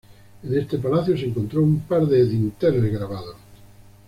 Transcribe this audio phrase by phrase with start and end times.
[0.41, 3.35] En este palacio se encontró un par de dinteles grabados.